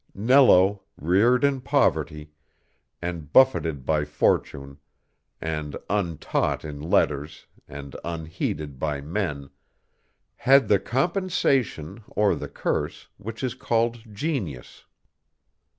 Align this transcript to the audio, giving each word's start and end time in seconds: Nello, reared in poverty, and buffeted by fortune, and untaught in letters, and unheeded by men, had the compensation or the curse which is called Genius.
Nello, 0.15 0.81
reared 0.99 1.43
in 1.43 1.61
poverty, 1.61 2.31
and 3.03 3.31
buffeted 3.31 3.85
by 3.85 4.03
fortune, 4.03 4.79
and 5.39 5.77
untaught 5.91 6.65
in 6.65 6.81
letters, 6.81 7.45
and 7.67 7.95
unheeded 8.03 8.79
by 8.79 8.99
men, 9.01 9.51
had 10.37 10.69
the 10.69 10.79
compensation 10.79 12.03
or 12.07 12.33
the 12.33 12.49
curse 12.49 13.09
which 13.17 13.43
is 13.43 13.53
called 13.53 13.99
Genius. 14.11 14.85